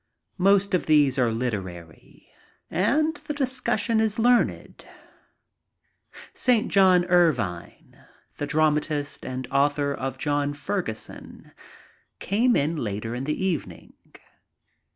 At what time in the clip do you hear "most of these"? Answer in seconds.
0.39-1.19